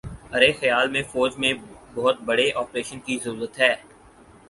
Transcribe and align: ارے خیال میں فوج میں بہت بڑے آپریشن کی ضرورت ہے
ارے 0.35 0.51
خیال 0.51 0.87
میں 0.91 1.03
فوج 1.11 1.31
میں 1.37 1.53
بہت 1.95 2.21
بڑے 2.25 2.49
آپریشن 2.55 2.99
کی 3.05 3.17
ضرورت 3.23 3.59
ہے 3.59 3.73